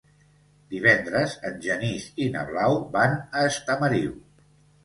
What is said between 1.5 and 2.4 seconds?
en Genís i